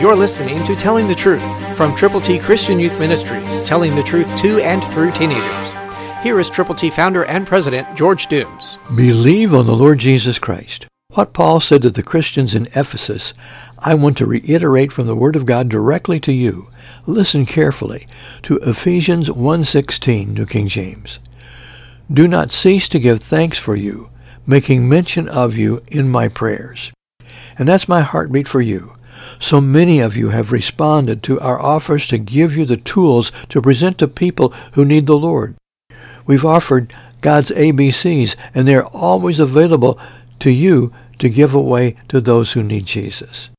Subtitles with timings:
[0.00, 4.36] You're listening to Telling the Truth from Triple T Christian Youth Ministries, telling the truth
[4.36, 5.72] to and through teenagers.
[6.22, 8.78] Here is Triple T founder and president George Dooms.
[8.94, 10.86] Believe on the Lord Jesus Christ.
[11.14, 13.34] What Paul said to the Christians in Ephesus,
[13.80, 16.68] I want to reiterate from the Word of God directly to you.
[17.06, 18.06] Listen carefully
[18.42, 21.18] to Ephesians 1.16, New King James.
[22.08, 24.10] Do not cease to give thanks for you,
[24.46, 26.92] making mention of you in my prayers.
[27.58, 28.92] And that's my heartbeat for you.
[29.38, 33.62] So many of you have responded to our offers to give you the tools to
[33.62, 35.54] present to people who need the Lord.
[36.26, 39.98] We've offered God's ABCs, and they're always available
[40.40, 43.50] to you to give away to those who need Jesus.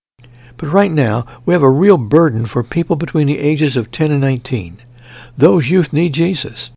[0.58, 4.12] But right now, we have a real burden for people between the ages of 10
[4.12, 4.82] and 19.
[5.38, 6.72] Those youth need Jesus.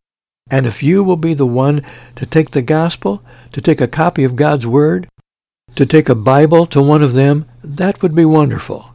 [0.51, 1.84] And if you will be the one
[2.17, 3.23] to take the gospel,
[3.53, 5.09] to take a copy of God's Word,
[5.77, 8.91] to take a Bible to one of them, that would be wonderful.